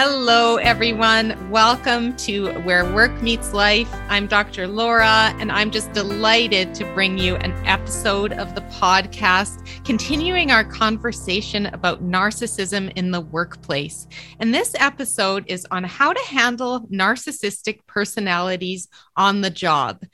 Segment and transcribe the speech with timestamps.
[0.00, 1.50] Hello, everyone.
[1.50, 3.92] Welcome to Where Work Meets Life.
[4.08, 4.68] I'm Dr.
[4.68, 10.62] Laura, and I'm just delighted to bring you an episode of the podcast, continuing our
[10.62, 14.06] conversation about narcissism in the workplace.
[14.38, 18.86] And this episode is on how to handle narcissistic personalities
[19.16, 20.04] on the job.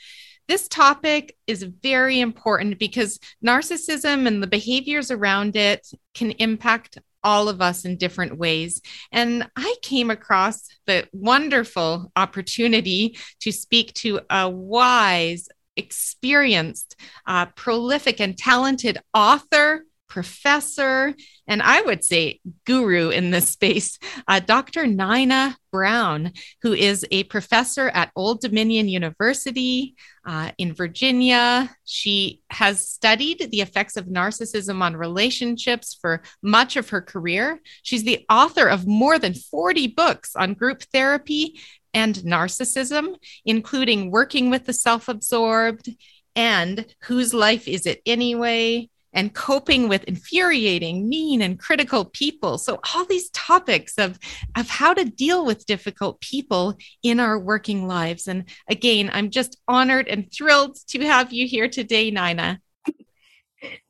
[0.48, 7.48] This topic is very important because narcissism and the behaviors around it can impact all
[7.48, 8.80] of us in different ways.
[9.10, 16.96] And I came across the wonderful opportunity to speak to a wise, experienced,
[17.26, 21.12] uh, prolific, and talented author, professor,
[21.48, 24.86] and I would say guru in this space, uh, Dr.
[24.86, 26.32] Nina Brown,
[26.62, 31.68] who is a professor at Old Dominion University uh, in Virginia.
[31.84, 37.58] She has studied the effects of narcissism on relationships for much of her career.
[37.82, 41.60] She's the author of more than 40 books on group therapy
[41.92, 45.90] and narcissism, including Working with the Self Absorbed
[46.36, 48.90] and Whose Life Is It Anyway?
[49.14, 52.58] And coping with infuriating, mean, and critical people.
[52.58, 54.18] So, all these topics of,
[54.56, 58.28] of how to deal with difficult people in our working lives.
[58.28, 62.60] And again, I'm just honored and thrilled to have you here today, Nina.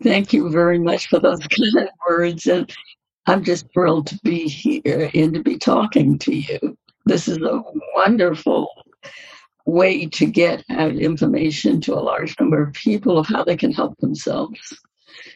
[0.03, 1.41] Thank you very much for those
[1.75, 2.47] kind words.
[2.47, 2.73] And
[3.27, 6.77] I'm just thrilled to be here and to be talking to you.
[7.07, 7.63] This is a
[7.95, 8.69] wonderful
[9.67, 13.73] way to get out information to a large number of people of how they can
[13.73, 14.79] help themselves.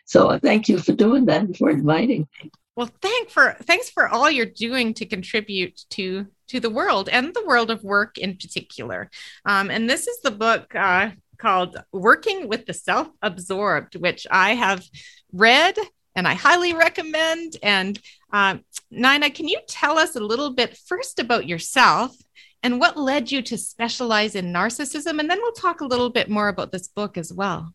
[0.04, 2.50] So uh, thank you for doing that and for inviting me.
[2.76, 7.34] Well, thank for thanks for all you're doing to contribute to to the world and
[7.34, 9.10] the world of work in particular.
[9.44, 14.84] Um, and this is the book uh, called "Working with the Self-Absorbed," which I have
[15.32, 15.76] read
[16.18, 17.56] and I highly recommend.
[17.62, 17.98] And
[18.32, 18.58] uh,
[18.90, 22.16] Nina, can you tell us a little bit first about yourself
[22.62, 25.20] and what led you to specialize in narcissism?
[25.20, 27.72] And then we'll talk a little bit more about this book as well.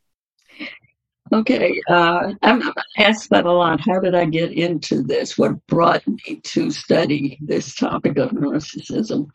[1.33, 2.61] Okay, uh, I'm
[2.99, 3.82] asked that a lot.
[3.82, 5.36] How did I get into this?
[5.36, 9.30] What brought me to study this topic of narcissism?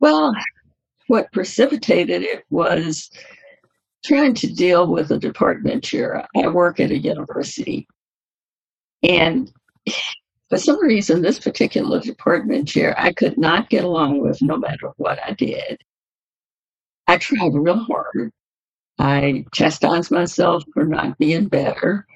[0.00, 0.34] Well,
[1.06, 3.08] what precipitated it was
[4.04, 6.26] trying to deal with a department chair.
[6.34, 7.86] I work at a university,
[9.04, 9.48] and
[10.48, 14.90] for some reason, this particular department chair I could not get along with no matter
[14.96, 15.80] what I did.
[17.06, 18.32] I tried real hard
[19.02, 22.06] I chastised myself for not being better.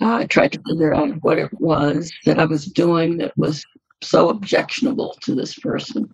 [0.00, 3.64] I tried to figure out what it was that I was doing that was
[4.04, 6.08] so objectionable to this person.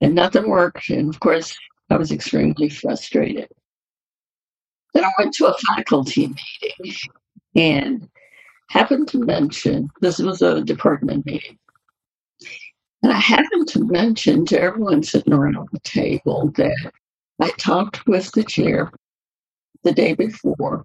[0.00, 0.90] And nothing worked.
[0.90, 1.56] And of course,
[1.90, 3.46] I was extremely frustrated.
[4.94, 6.96] Then I went to a faculty meeting
[7.54, 8.08] and
[8.68, 11.56] happened to mention this was a department meeting.
[13.04, 16.92] And I happened to mention to everyone sitting around the table that
[17.40, 18.90] I talked with the chair
[19.82, 20.84] the day before,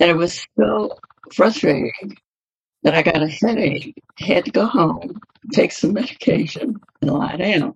[0.00, 0.98] and it was so
[1.32, 2.16] frustrating
[2.82, 5.20] that I got a headache, had to go home,
[5.52, 7.74] take some medication, and lie down.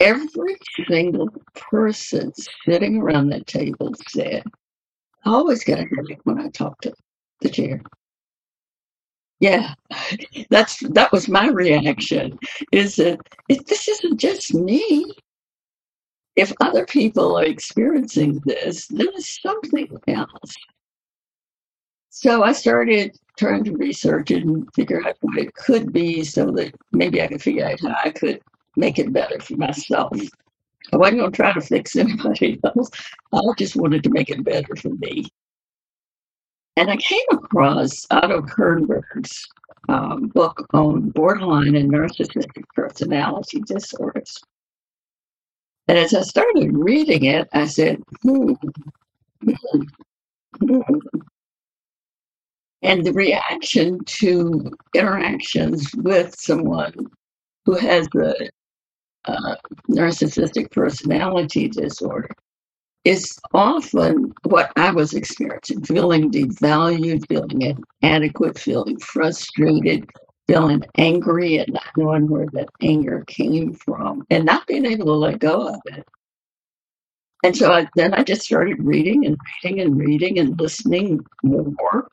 [0.00, 0.56] Every
[0.88, 2.32] single person
[2.64, 4.44] sitting around that table said,
[5.24, 6.92] I always get a headache when I talk to
[7.40, 7.82] the chair.
[9.40, 9.74] Yeah,
[10.50, 12.38] that's that was my reaction.
[12.72, 15.12] Is that it, this isn't just me
[16.38, 20.54] if other people are experiencing this, then it's something else.
[22.10, 26.52] So I started trying to research it and figure out what it could be so
[26.52, 28.40] that maybe I could figure out how I could
[28.76, 30.16] make it better for myself.
[30.92, 32.90] I wasn't going to try to fix anybody else.
[33.32, 35.26] I just wanted to make it better for me.
[36.76, 39.44] And I came across Otto Kernberg's
[39.88, 44.38] um, book on borderline and narcissistic personality disorders.
[45.88, 48.52] And as I started reading it, I said, hmm,
[49.42, 49.82] hmm,
[50.60, 50.98] hmm.
[52.82, 56.94] And the reaction to interactions with someone
[57.64, 58.34] who has a,
[59.24, 59.56] a
[59.90, 62.28] narcissistic personality disorder
[63.04, 70.08] is often what I was experiencing feeling devalued, feeling inadequate, feeling frustrated,
[70.48, 75.12] feeling angry and not knowing where that anger came from and not being able to
[75.12, 76.08] let go of it.
[77.44, 82.08] And so I, then I just started reading and reading and reading and listening more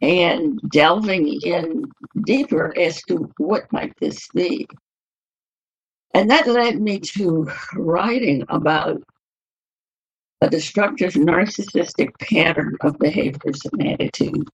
[0.00, 1.84] and delving in
[2.24, 4.66] deeper as to what might this be.
[6.14, 9.02] And that led me to writing about
[10.40, 14.50] a destructive narcissistic pattern of behaviors and attitudes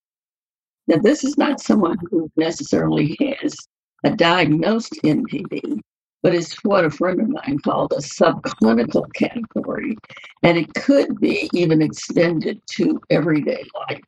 [0.90, 3.54] Now, this is not someone who necessarily has
[4.02, 5.78] a diagnosed NPD,
[6.20, 9.96] but it's what a friend of mine called a subclinical category.
[10.42, 14.02] And it could be even extended to everyday life.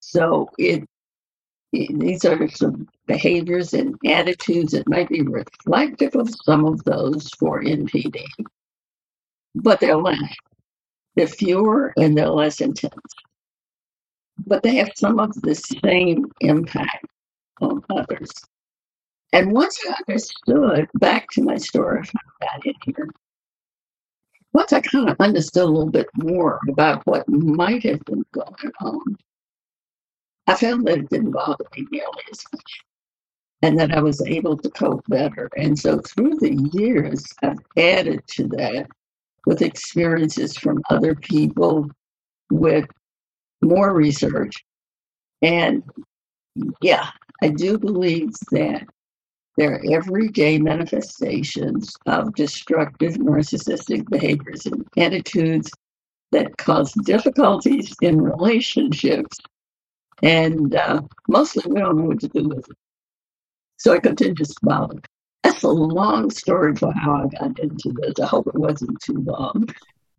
[0.00, 0.84] So it,
[1.72, 7.62] these are some behaviors and attitudes that might be reflective of some of those for
[7.62, 8.22] NPD,
[9.54, 10.20] but they're less.
[11.14, 12.92] They're fewer and they're less intense.
[14.44, 17.06] But they have some of the same impact
[17.60, 18.30] on others.
[19.32, 23.08] And once I understood, back to my story, I got in here.
[24.52, 28.72] Once I kind of understood a little bit more about what might have been going
[28.80, 29.16] on,
[30.46, 32.84] I found that it didn't bother me nearly as much
[33.62, 35.50] and that I was able to cope better.
[35.56, 38.86] And so through the years, I've added to that
[39.46, 41.90] with experiences from other people,
[42.50, 42.86] with
[43.66, 44.64] more research.
[45.42, 45.82] And
[46.80, 47.10] yeah,
[47.42, 48.86] I do believe that
[49.56, 55.70] there are everyday manifestations of destructive narcissistic behaviors and attitudes
[56.32, 59.38] that cause difficulties in relationships.
[60.22, 62.76] And uh, mostly we don't know what to do with it.
[63.78, 64.90] So I continue to smile.
[65.42, 68.18] That's a long story for how I got into this.
[68.20, 69.68] I hope it wasn't too long.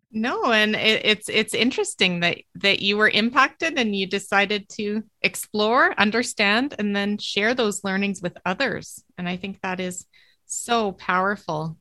[0.10, 5.04] No, and it, it's it's interesting that that you were impacted and you decided to
[5.22, 9.04] explore, understand, and then share those learnings with others.
[9.18, 10.06] And I think that is
[10.46, 11.78] so powerful.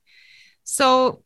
[0.65, 1.23] So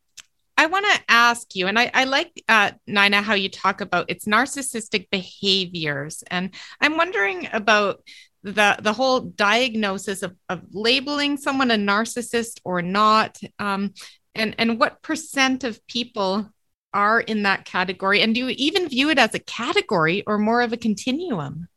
[0.59, 4.11] I want to ask you, and I, I like uh, Nina how you talk about
[4.11, 8.03] it's narcissistic behaviors, and I'm wondering about
[8.43, 13.95] the the whole diagnosis of, of labeling someone a narcissist or not, um,
[14.35, 16.51] and and what percent of people
[16.93, 18.21] are in that category?
[18.21, 21.69] And do you even view it as a category or more of a continuum?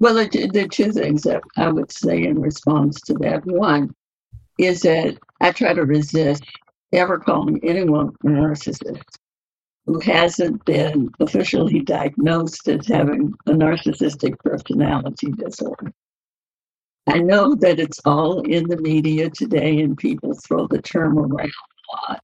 [0.00, 3.44] Well, the, two things that I would say in response to that.
[3.46, 3.94] One
[4.58, 6.42] is that I try to resist
[6.92, 9.02] ever calling anyone a narcissist
[9.86, 15.92] who hasn't been officially diagnosed as having a narcissistic personality disorder.
[17.06, 21.50] I know that it's all in the media today and people throw the term around
[21.50, 22.20] a lot.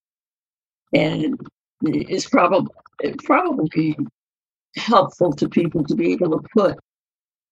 [0.94, 1.38] And
[1.86, 2.68] is probably
[3.24, 3.96] probably
[4.76, 6.78] helpful to people to be able to put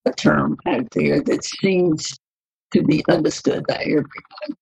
[0.05, 2.19] a term out there that seems
[2.73, 4.57] to be understood by everyone.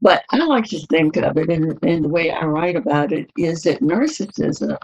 [0.00, 3.30] But I like to think of it, and, and the way I write about it
[3.38, 4.76] is that narcissism,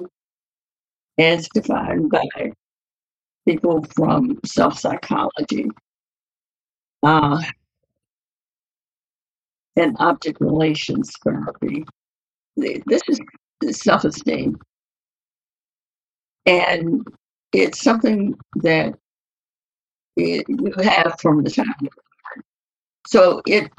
[1.19, 2.53] as defined by
[3.47, 5.69] people from self psychology,
[7.03, 7.43] uh,
[9.76, 11.85] and object relations therapy,
[12.56, 13.02] this
[13.62, 14.58] is self esteem.
[16.47, 17.06] And
[17.52, 18.94] it's something that
[20.17, 21.88] it, you have from the time.
[23.06, 23.70] So it,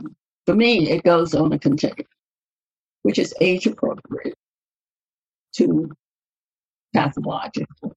[0.45, 2.07] for me, it goes on a continuum,
[3.03, 4.35] which is age appropriate
[5.55, 5.91] to
[6.93, 7.95] pathological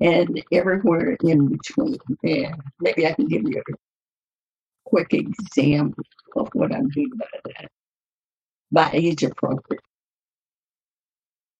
[0.00, 1.98] and everywhere in between.
[2.22, 3.74] And maybe I can give you a
[4.84, 6.04] quick example
[6.36, 7.68] of what I mean by that.
[8.70, 9.82] By age appropriate.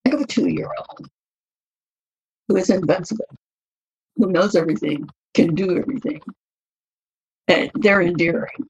[0.09, 1.07] Think of a two year old
[2.49, 3.27] who is invincible,
[4.17, 6.23] who knows everything, can do everything.
[7.47, 8.67] And they're endearing.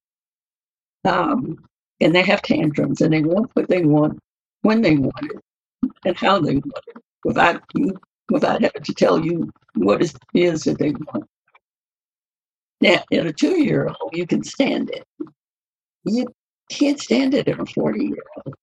[1.04, 1.64] Um,
[2.00, 4.18] and they have tantrums and they want what they want
[4.62, 5.40] when they want it
[6.04, 7.96] and how they want it without you
[8.32, 11.24] without having to tell you what it is that they want.
[12.80, 15.04] Now, in a two year old, you can stand it.
[16.02, 16.26] You
[16.68, 18.56] can't stand it in a 40 year old.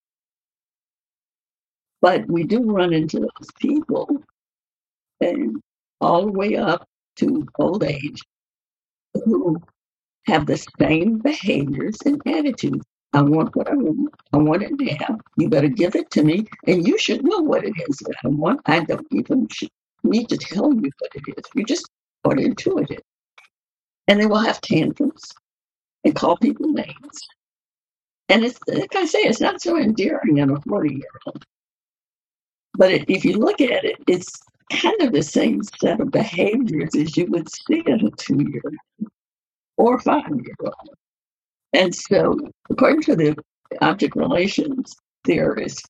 [2.05, 4.07] But we do run into those people,
[5.21, 5.59] and
[6.00, 8.21] all the way up to old age,
[9.15, 9.59] who
[10.27, 12.85] have the same behaviors and attitudes.
[13.13, 14.13] I want what I want.
[14.33, 15.17] I want it now.
[15.38, 18.27] You better give it to me, and you should know what it is that I
[18.27, 18.62] want.
[18.67, 19.47] I don't even
[20.03, 21.43] need to tell you what it is.
[21.55, 21.89] You just
[22.24, 23.01] are intuitive.
[24.07, 25.33] And they will have tantrums
[26.03, 27.19] and call people names.
[28.29, 31.43] And it's like I say, it's not so endearing in a 40 year old.
[32.77, 34.32] But if you look at it, it's
[34.72, 38.74] kind of the same set of behaviors as you would see in a two year
[39.77, 40.96] or five year old.
[41.74, 42.38] And so,
[42.70, 43.36] according to the
[43.82, 45.84] object relations theorists,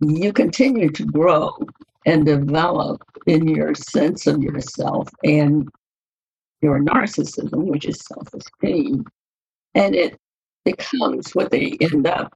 [0.00, 1.56] you continue to grow
[2.06, 5.68] and develop in your sense of yourself and
[6.62, 9.04] your narcissism, which is self esteem.
[9.74, 10.16] And it
[10.64, 12.34] becomes what they end up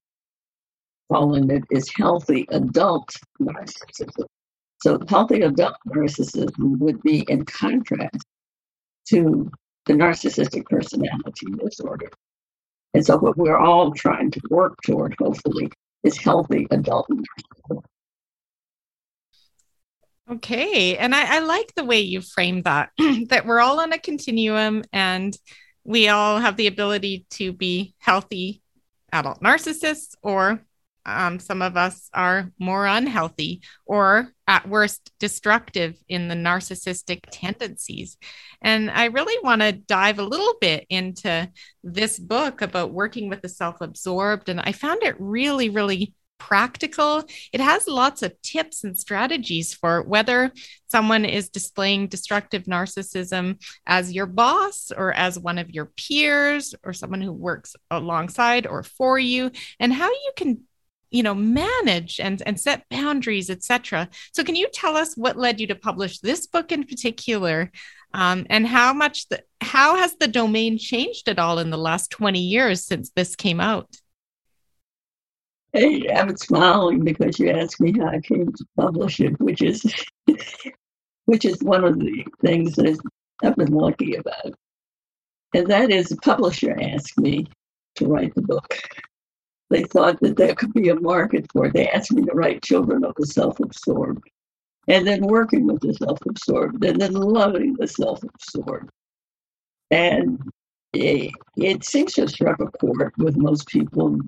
[1.13, 3.09] calling it is healthy adult
[3.41, 4.27] narcissism.
[4.83, 8.25] So healthy adult narcissism would be in contrast
[9.09, 9.51] to
[9.87, 12.11] the narcissistic personality disorder.
[12.95, 15.71] And so what we're all trying to work toward, hopefully,
[16.03, 17.83] is healthy adult narcissism.
[20.31, 20.97] Okay.
[20.97, 22.91] And I, I like the way you framed that,
[23.29, 25.37] that we're all on a continuum and
[25.85, 28.63] we all have the ability to be healthy
[29.13, 30.61] adult narcissists, or
[31.07, 38.17] um, some of us are more unhealthy or at worst destructive in the narcissistic tendencies.
[38.63, 41.51] And I really want to dive a little bit into
[41.83, 44.49] this book about working with the self absorbed.
[44.49, 47.25] And I found it really, really practical.
[47.53, 50.53] It has lots of tips and strategies for whether
[50.89, 56.93] someone is displaying destructive narcissism as your boss or as one of your peers or
[56.93, 60.61] someone who works alongside or for you and how you can
[61.11, 65.61] you know manage and and set boundaries etc so can you tell us what led
[65.61, 67.71] you to publish this book in particular
[68.13, 72.11] um, and how much the how has the domain changed at all in the last
[72.11, 73.89] 20 years since this came out
[75.75, 79.85] Hey, I'm smiling because you asked me how I came to publish it, which is
[81.25, 82.97] which is one of the things that
[83.43, 84.55] I've been lucky about.
[85.53, 87.49] And that is the publisher asked me
[87.97, 88.73] to write the book.
[89.75, 91.73] They thought that there could be a market for it.
[91.73, 94.23] They asked me to write Children of the Self-Absorbed.
[94.87, 98.89] And then working with the self-absorbed and then loving the self-absorbed.
[99.91, 100.41] And
[100.93, 104.21] it, it seems to have struck a chord with most people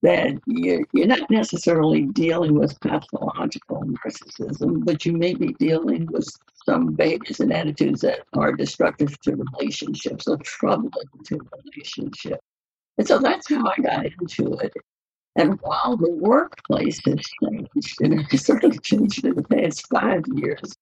[0.00, 6.26] that you're, you're not necessarily dealing with pathological narcissism, but you may be dealing with
[6.64, 10.90] some behaviors and attitudes that are destructive to relationships or troubling
[11.26, 12.40] to relationships.
[12.98, 14.72] And so that's how I got into it.
[15.36, 20.24] And while the workplace has changed, and it has certainly changed in the past five
[20.34, 20.74] years,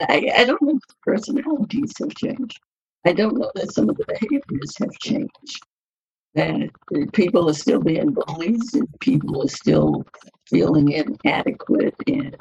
[0.00, 2.58] I, I don't know if the personalities have changed.
[3.06, 5.60] I don't know that some of the behaviors have changed
[6.34, 6.70] that
[7.12, 10.04] people are still being bullied and people are still
[10.48, 12.36] feeling inadequate and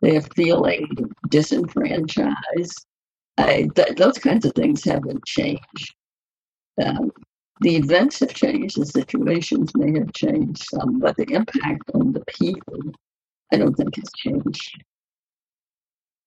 [0.00, 0.88] they're feeling
[1.28, 2.86] disenfranchised.
[3.38, 5.94] I, th- those kinds of things haven't changed.
[6.80, 7.10] Um,
[7.60, 12.24] the events have changed, the situations may have changed some, but the impact on the
[12.26, 12.80] people,
[13.52, 14.82] I don't think has changed.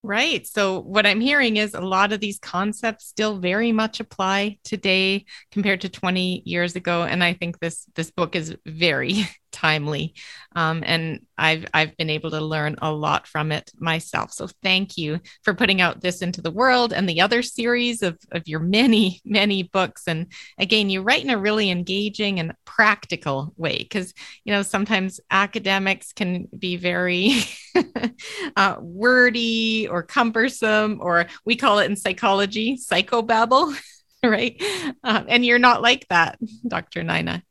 [0.03, 0.45] Right.
[0.45, 5.25] So, what I'm hearing is a lot of these concepts still very much apply today
[5.51, 7.03] compared to 20 years ago.
[7.03, 10.13] And I think this this book is very timely.
[10.53, 14.33] Um, and I've I've been able to learn a lot from it myself.
[14.33, 18.17] So thank you for putting out this into the world and the other series of,
[18.31, 20.03] of your many, many books.
[20.07, 25.21] And again, you write in a really engaging and practical way because you know sometimes
[25.31, 27.39] academics can be very
[28.57, 33.73] uh, wordy or cumbersome, or we call it in psychology psychobabble.
[34.23, 34.61] right.
[35.03, 37.03] Uh, and you're not like that, Dr.
[37.03, 37.41] Nina.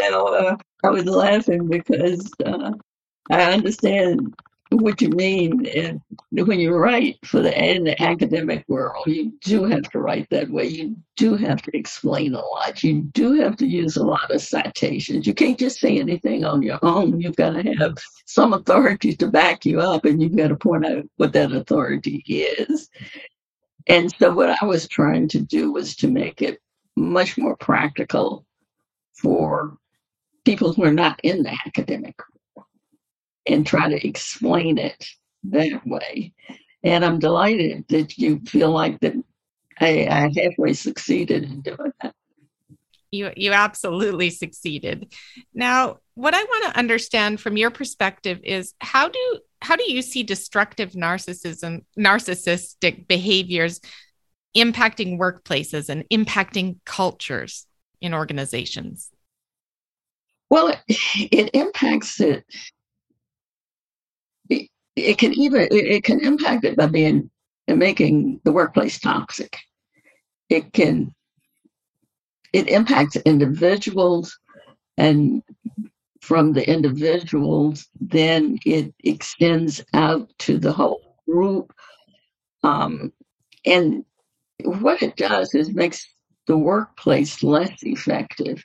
[0.00, 2.72] No, uh, I was laughing because uh,
[3.30, 4.34] I understand
[4.70, 5.66] what you mean.
[5.66, 10.28] And when you write for the, in the academic world, you do have to write
[10.30, 10.66] that way.
[10.66, 12.82] You do have to explain a lot.
[12.82, 15.26] You do have to use a lot of citations.
[15.26, 17.20] You can't just say anything on your own.
[17.20, 20.86] You've got to have some authority to back you up, and you've got to point
[20.86, 22.88] out what that authority is.
[23.86, 26.60] And so, what I was trying to do was to make it
[26.96, 28.44] much more practical
[29.14, 29.76] for
[30.50, 32.16] people who are not in the academic
[33.46, 35.06] and try to explain it
[35.44, 36.32] that way.
[36.82, 39.14] And I'm delighted that you feel like that
[39.78, 42.14] I, I halfway succeeded in doing that.
[43.12, 45.12] You you absolutely succeeded.
[45.54, 50.02] Now, what I want to understand from your perspective is how do how do you
[50.02, 53.80] see destructive narcissism narcissistic behaviors
[54.56, 57.66] impacting workplaces and impacting cultures?
[58.00, 59.10] in organizations?
[60.50, 60.78] Well, it,
[61.32, 62.44] it impacts it.
[64.48, 64.68] it.
[64.96, 67.30] It can even it can impact it by being
[67.68, 69.56] making the workplace toxic.
[70.48, 71.14] It can
[72.52, 74.36] it impacts individuals
[74.98, 75.42] and
[76.20, 81.72] from the individuals, then it extends out to the whole group.
[82.62, 83.12] Um,
[83.64, 84.04] and
[84.64, 86.06] what it does is makes
[86.46, 88.62] the workplace less effective.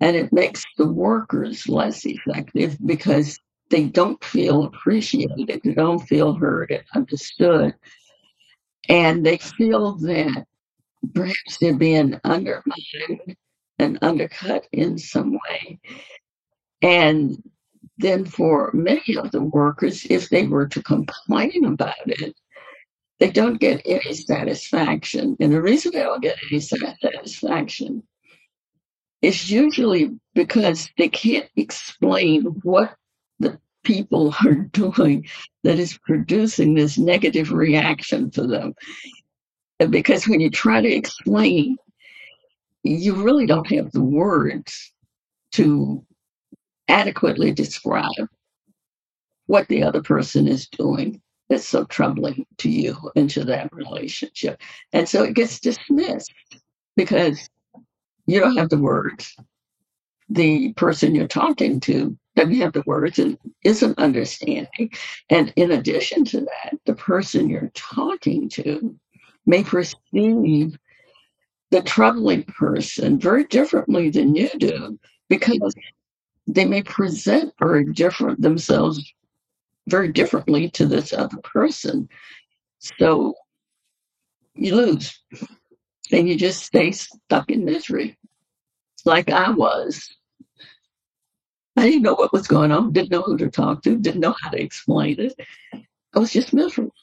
[0.00, 3.38] And it makes the workers less effective because
[3.70, 7.74] they don't feel appreciated, they don't feel heard and understood.
[8.88, 10.46] And they feel that
[11.14, 13.36] perhaps they're being undermined
[13.78, 15.80] and undercut in some way.
[16.82, 17.42] And
[17.98, 22.36] then for many of the workers, if they were to complain about it,
[23.18, 25.36] they don't get any satisfaction.
[25.40, 28.02] And the reason they don't get any satisfaction
[29.22, 32.94] is usually because they can't explain what
[33.38, 35.26] the people are doing
[35.64, 38.74] that is producing this negative reaction to them.
[39.90, 41.76] Because when you try to explain,
[42.82, 44.92] you really don't have the words
[45.52, 46.04] to
[46.88, 48.28] adequately describe
[49.46, 54.60] what the other person is doing that's so troubling to you and to that relationship.
[54.92, 56.32] And so it gets dismissed
[56.96, 57.48] because
[58.26, 59.36] you don't have the words.
[60.28, 64.90] The person you're talking to doesn't have the words and isn't understanding.
[65.30, 68.98] And in addition to that, the person you're talking to
[69.46, 70.76] may perceive
[71.70, 75.74] the troubling person very differently than you do because
[76.46, 79.12] they may present very different themselves
[79.88, 82.08] very differently to this other person.
[82.78, 83.34] So
[84.54, 85.20] you lose
[86.12, 88.16] and you just stay stuck in misery
[89.04, 90.14] like I was.
[91.76, 94.34] I didn't know what was going on, didn't know who to talk to, didn't know
[94.40, 95.34] how to explain it.
[96.14, 96.94] I was just miserable.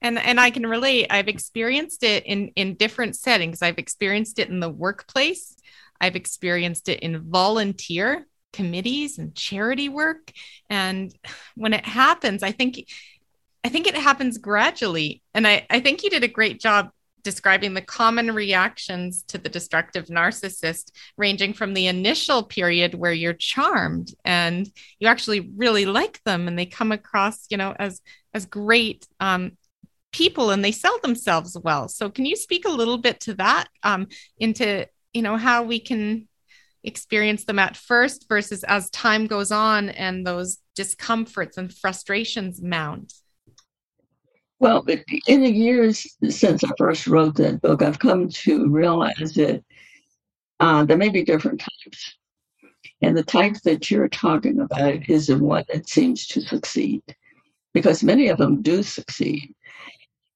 [0.00, 1.08] And and I can relate.
[1.10, 3.62] I've experienced it in in different settings.
[3.62, 5.56] I've experienced it in the workplace.
[6.00, 10.32] I've experienced it in volunteer committees and charity work.
[10.70, 11.14] And
[11.56, 12.88] when it happens, I think
[13.64, 15.22] I think it happens gradually.
[15.34, 16.90] And I, I think you did a great job
[17.28, 23.34] describing the common reactions to the destructive narcissist, ranging from the initial period where you're
[23.34, 24.66] charmed and
[24.98, 28.00] you actually really like them and they come across, you know, as
[28.32, 29.58] as great um,
[30.10, 31.86] people and they sell themselves well.
[31.86, 34.06] So can you speak a little bit to that um,
[34.38, 36.28] into, you know, how we can
[36.82, 43.12] experience them at first versus as time goes on and those discomforts and frustrations mount?
[44.60, 44.84] Well,
[45.28, 49.62] in the years since I first wrote that book, I've come to realize that
[50.58, 52.16] uh, there may be different types.
[53.00, 57.02] And the type that you're talking about is the one that seems to succeed
[57.72, 59.54] because many of them do succeed.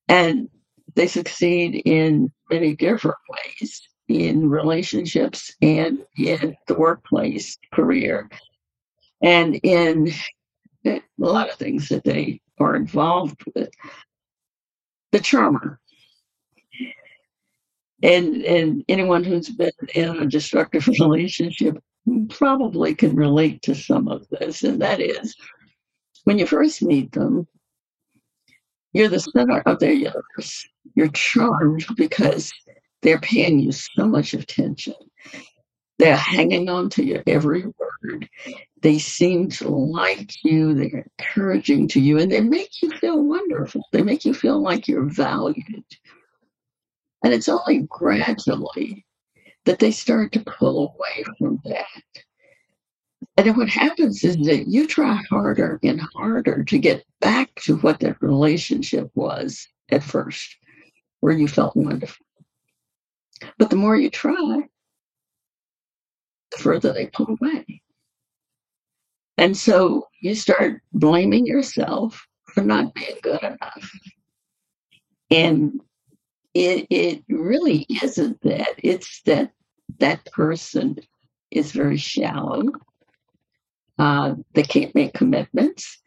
[0.08, 0.48] And
[0.94, 8.28] they succeed in many different ways in relationships and in the workplace career
[9.22, 10.12] and in
[10.86, 13.70] a lot of things that they are involved with.
[15.12, 15.78] The charmer.
[18.02, 21.78] And and anyone who's been in a destructive relationship
[22.30, 24.64] probably can relate to some of this.
[24.64, 25.36] And that is
[26.24, 27.46] when you first meet them,
[28.92, 30.66] you're the center of their universe.
[30.94, 32.52] You're charmed because
[33.02, 34.94] they're paying you so much attention.
[36.02, 38.28] They're hanging on to your every word.
[38.80, 40.74] They seem to like you.
[40.74, 43.84] They're encouraging to you, and they make you feel wonderful.
[43.92, 45.84] They make you feel like you're valued.
[47.24, 49.06] And it's only gradually
[49.64, 51.86] that they start to pull away from that.
[53.36, 57.76] And then what happens is that you try harder and harder to get back to
[57.76, 60.56] what that relationship was at first,
[61.20, 62.26] where you felt wonderful.
[63.56, 64.62] But the more you try,
[66.52, 67.82] the further they pull away.
[69.38, 73.90] And so you start blaming yourself for not being good enough.
[75.30, 75.80] And
[76.54, 78.74] it, it really isn't that.
[78.78, 79.52] It's that
[79.98, 80.98] that person
[81.50, 82.64] is very shallow.
[83.98, 85.98] Uh, they can't make commitments.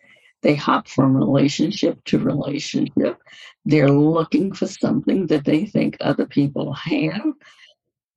[0.41, 3.17] They hop from relationship to relationship.
[3.65, 7.25] They're looking for something that they think other people have.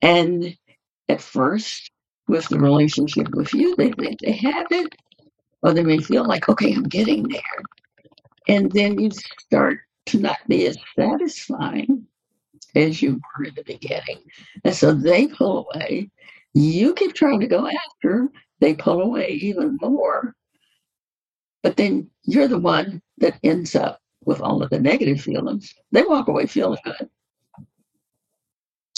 [0.03, 0.57] And
[1.09, 1.91] at first,
[2.29, 4.95] with the relationship with you, they think they have it,
[5.63, 7.43] or they may feel like, okay, I'm getting there.
[8.49, 9.11] And then you
[9.41, 12.07] start to not be as satisfying
[12.75, 14.19] as you were in the beginning.
[14.65, 16.11] And so they pull away.
[16.55, 18.29] You keep trying to go after,
[18.61, 20.35] they pull away even more.
[21.63, 25.75] But then you're the one that ends up with all of the negative feelings.
[25.93, 27.09] They walk away feeling good.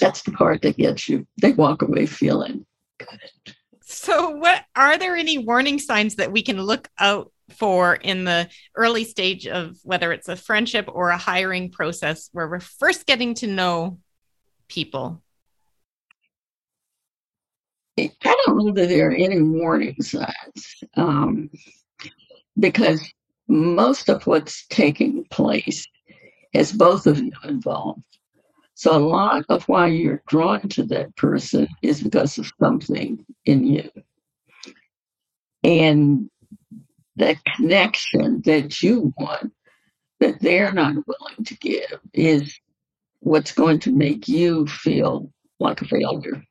[0.00, 1.26] That's the part that gets you.
[1.40, 2.64] They walk away feeling
[3.06, 3.54] good.
[3.82, 8.48] So, what are there any warning signs that we can look out for in the
[8.76, 13.34] early stage of whether it's a friendship or a hiring process where we're first getting
[13.34, 13.98] to know
[14.68, 15.22] people?
[17.98, 18.10] I
[18.46, 20.84] don't know that there are any warning signs.
[20.96, 21.50] Um,
[22.58, 23.00] because
[23.48, 25.86] most of what's taking place
[26.54, 28.02] has both of you involved.
[28.80, 33.66] So a lot of why you're drawn to that person is because of something in
[33.66, 33.90] you.
[35.62, 36.30] And
[37.14, 39.52] the connection that you want
[40.20, 42.58] that they're not willing to give is
[43.18, 46.42] what's going to make you feel like a failure.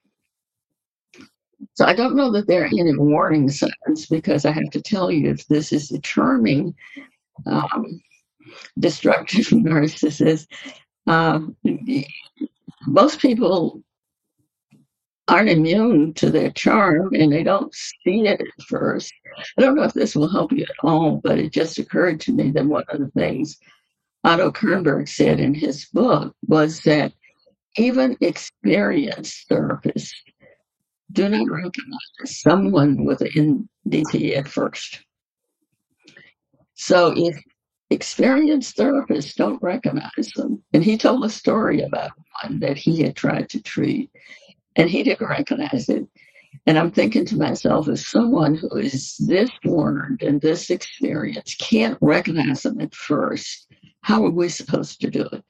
[1.73, 5.09] So I don't know that there are any warning signs because I have to tell
[5.09, 6.75] you, if this is a charming,
[7.47, 7.99] um,
[8.77, 10.45] destructive narcissist,
[11.09, 11.55] um,
[12.85, 13.81] most people
[15.27, 19.11] aren't immune to their charm and they don't see it at first.
[19.57, 22.31] I don't know if this will help you at all, but it just occurred to
[22.31, 23.57] me that one of the things
[24.23, 27.13] Otto Kernberg said in his book was that
[27.77, 30.11] even experienced therapists
[31.11, 35.01] do not recognize someone with an NPD at first.
[36.75, 37.41] So if
[37.89, 42.11] experienced therapists don't recognize them, and he told a story about
[42.43, 44.11] one that he had tried to treat,
[44.75, 46.05] and he didn't recognize it.
[46.65, 51.97] And I'm thinking to myself, as someone who is this learned and this experienced can't
[52.01, 53.67] recognize them at first,
[54.01, 55.43] how are we supposed to do it?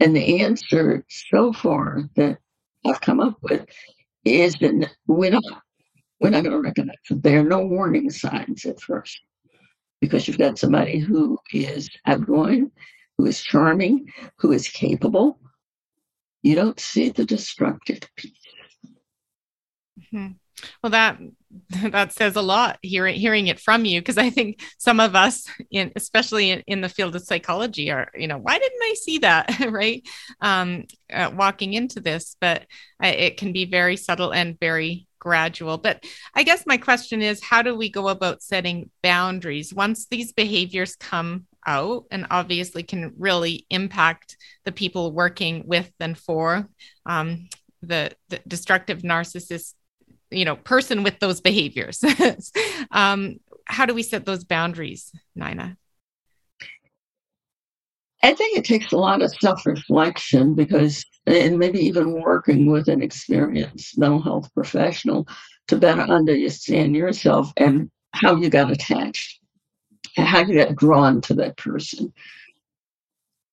[0.00, 2.38] And the answer so far that
[2.86, 3.66] I've come up with
[4.24, 5.42] is that we're not,
[6.20, 7.20] we're not going to recognize them.
[7.20, 9.18] There are no warning signs at first
[10.00, 12.70] because you've got somebody who is outgoing,
[13.16, 14.06] who is charming,
[14.38, 15.40] who is capable.
[16.42, 18.32] You don't see the destructive piece.
[20.12, 20.32] Mm-hmm.
[20.82, 21.18] Well, that
[21.90, 25.46] that says a lot hearing hearing it from you because I think some of us,
[25.70, 29.18] in especially in, in, the field of psychology, are you know why didn't I see
[29.18, 30.06] that right
[30.40, 32.36] um, uh, walking into this?
[32.40, 32.62] But
[33.02, 35.78] uh, it can be very subtle and very gradual.
[35.78, 36.04] But
[36.34, 40.96] I guess my question is, how do we go about setting boundaries once these behaviors
[40.96, 46.68] come out and obviously can really impact the people working with and for
[47.06, 47.48] um,
[47.82, 49.74] the, the destructive narcissist
[50.30, 52.02] you know person with those behaviors
[52.90, 55.76] um, how do we set those boundaries nina
[58.22, 63.02] i think it takes a lot of self-reflection because and maybe even working with an
[63.02, 65.26] experienced mental health professional
[65.66, 69.40] to better understand yourself and how you got attached
[70.16, 72.12] how you got drawn to that person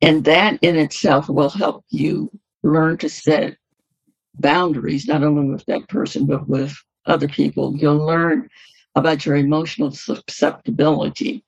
[0.01, 2.29] and that in itself will help you
[2.63, 3.57] learn to set
[4.35, 7.75] boundaries, not only with that person, but with other people.
[7.77, 8.49] You'll learn
[8.95, 11.43] about your emotional susceptibility.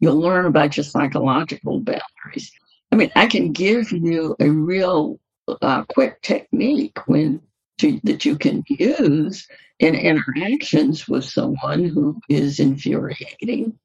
[0.00, 2.52] You'll learn about your psychological boundaries.
[2.92, 5.18] I mean, I can give you a real
[5.62, 7.40] uh, quick technique when
[7.78, 9.46] to, that you can use
[9.78, 13.78] in interactions with someone who is infuriating,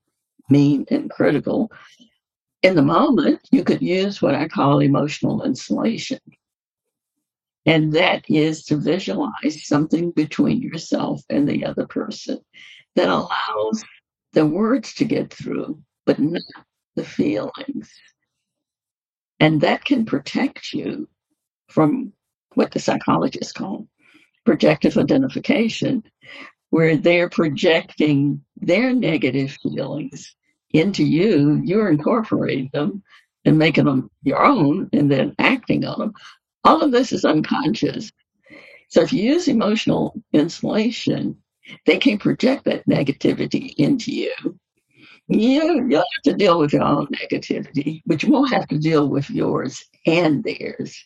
[0.50, 1.72] mean, and critical.
[2.62, 6.20] In the moment, you could use what I call emotional insulation.
[7.66, 12.40] And that is to visualize something between yourself and the other person
[12.96, 13.84] that allows
[14.34, 16.42] the words to get through, but not
[16.96, 17.92] the feelings.
[19.40, 21.08] And that can protect you
[21.68, 22.14] from
[22.54, 23.88] what the psychologists call
[24.46, 26.04] projective identification,
[26.70, 30.36] where they're projecting their negative feelings
[30.72, 33.02] into you, you're incorporating them
[33.44, 36.14] and making them your own and then acting on them.
[36.64, 38.12] All of this is unconscious.
[38.90, 41.38] So if you use emotional insulation,
[41.86, 44.34] they can project that negativity into you.
[45.28, 49.10] You, you'll have to deal with your own negativity, but you won't have to deal
[49.10, 51.04] with yours and theirs.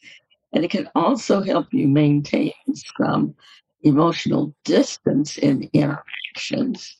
[0.54, 2.54] And it can also help you maintain
[2.98, 3.36] some
[3.84, 6.98] emotional distance in interactions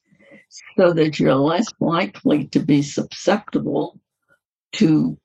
[0.78, 4.00] so that you're less likely to be susceptible
[4.74, 5.18] to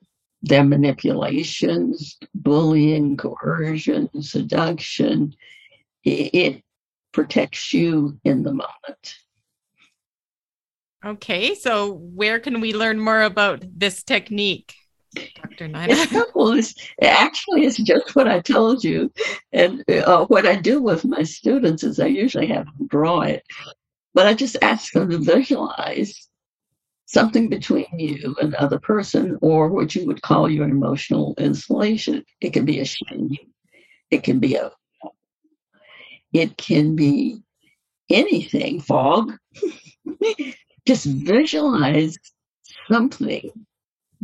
[0.42, 5.34] their manipulations, bullying, coercion, seduction.
[6.04, 6.62] It
[7.12, 9.14] protects you in the moment.
[11.04, 14.74] Okay, so where can we learn more about this technique?
[15.14, 15.68] Dr.
[15.68, 15.86] Nina.
[15.88, 16.52] It's simple.
[16.52, 19.12] It's, actually, it's just what I told you.
[19.52, 23.44] And uh, what I do with my students is I usually have them draw it,
[24.12, 26.28] but I just ask them to visualize
[27.06, 32.24] something between you and the other person, or what you would call your emotional insulation.
[32.40, 33.36] It can be a shame.
[34.10, 34.70] It can be a,
[36.32, 37.42] it can be
[38.10, 39.32] anything, fog.
[40.86, 42.18] Just visualize
[42.90, 43.50] something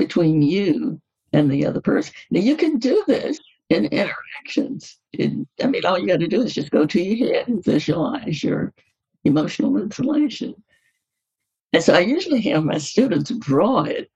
[0.00, 1.00] between you
[1.32, 2.14] and the other person.
[2.30, 4.98] Now you can do this in interactions.
[5.12, 7.62] In, I mean, all you got to do is just go to your head and
[7.62, 8.72] visualize your
[9.24, 10.54] emotional insulation.
[11.72, 14.10] And so I usually have my students draw it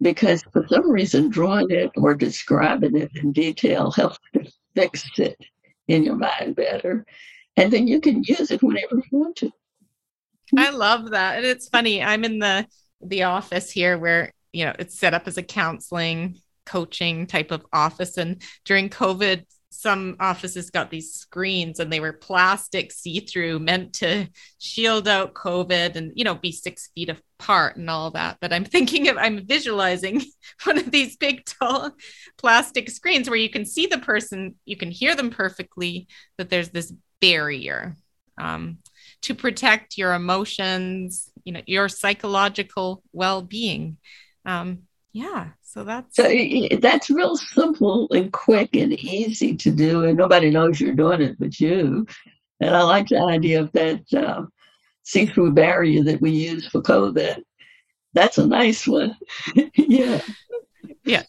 [0.00, 5.36] because for some reason drawing it or describing it in detail helps to fix it
[5.88, 7.04] in your mind better.
[7.56, 9.50] And then you can use it whenever you want to.
[10.56, 11.38] I love that.
[11.38, 12.02] And it's funny.
[12.02, 12.66] I'm in the
[13.02, 17.64] the office here where, you know, it's set up as a counseling coaching type of
[17.72, 18.16] office.
[18.16, 24.26] And during COVID some offices got these screens and they were plastic see-through meant to
[24.58, 28.38] shield out covid and you know be six feet apart and all that.
[28.40, 30.22] But i'm thinking of i'm visualizing
[30.64, 31.90] one of these big tall
[32.38, 36.70] plastic screens where you can see the person you can hear them perfectly but there's
[36.70, 37.96] this barrier
[38.38, 38.78] um,
[39.22, 43.98] to protect your emotions you know your psychological well-being
[44.46, 44.82] um,
[45.12, 46.30] yeah so that's so
[46.80, 51.38] that's real simple and quick and easy to do and nobody knows you're doing it
[51.38, 52.06] but you.
[52.60, 54.42] And i like the idea of that uh,
[55.02, 57.42] see-through barrier that we use for covid.
[58.14, 59.16] That's a nice one.
[59.76, 60.22] Yeah.
[61.04, 61.22] Yeah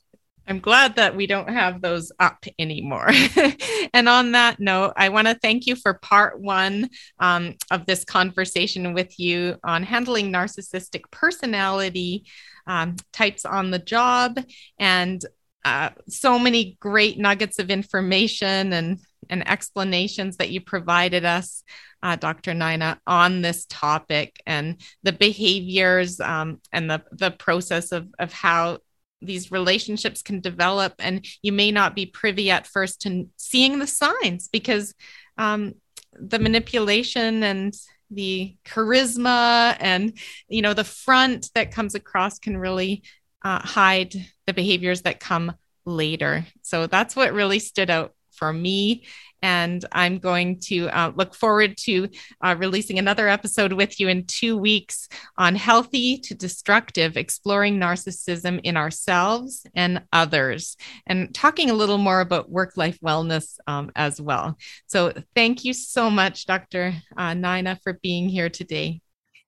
[0.47, 3.09] I'm glad that we don't have those up anymore.
[3.93, 8.05] and on that note, I want to thank you for part one um, of this
[8.05, 12.25] conversation with you on handling narcissistic personality
[12.67, 14.39] um, types on the job
[14.77, 15.25] and
[15.65, 18.99] uh, so many great nuggets of information and,
[19.29, 21.63] and explanations that you provided us,
[22.03, 22.53] uh, Dr.
[22.53, 28.77] Nina, on this topic and the behaviors um, and the, the process of, of how
[29.21, 33.87] these relationships can develop and you may not be privy at first to seeing the
[33.87, 34.93] signs because
[35.37, 35.73] um,
[36.13, 37.73] the manipulation and
[38.09, 40.17] the charisma and
[40.47, 43.03] you know the front that comes across can really
[43.43, 44.13] uh, hide
[44.45, 45.53] the behaviors that come
[45.85, 46.45] later.
[46.63, 49.05] So that's what really stood out for me
[49.41, 52.09] and I'm going to uh, look forward to
[52.41, 58.59] uh, releasing another episode with you in two weeks on healthy to destructive, exploring narcissism
[58.63, 64.21] in ourselves and others, and talking a little more about work life wellness um, as
[64.21, 64.57] well.
[64.87, 66.93] So, thank you so much, Dr.
[67.15, 69.01] Uh, Nina, for being here today.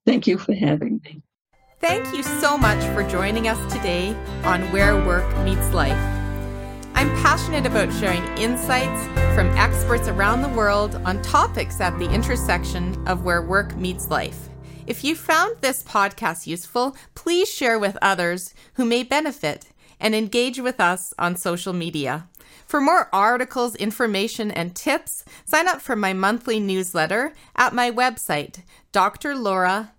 [0.06, 1.22] Thank you for having me.
[1.80, 4.10] Thank you so much for joining us today
[4.44, 6.19] on Where Work Meets Life.
[7.00, 13.02] I'm passionate about sharing insights from experts around the world on topics at the intersection
[13.08, 14.50] of where work meets life.
[14.86, 20.60] If you found this podcast useful, please share with others who may benefit and engage
[20.60, 22.28] with us on social media.
[22.68, 28.64] For more articles, information, and tips, sign up for my monthly newsletter at my website,
[28.92, 29.94] drlaura.live.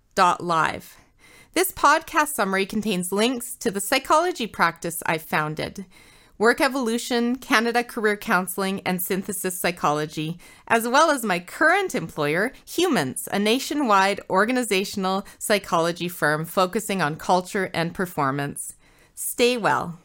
[1.55, 5.87] This podcast summary contains links to the psychology practice I've founded.
[6.41, 13.29] Work Evolution, Canada Career Counseling, and Synthesis Psychology, as well as my current employer, Humans,
[13.31, 18.75] a nationwide organizational psychology firm focusing on culture and performance.
[19.15, 19.99] Stay well.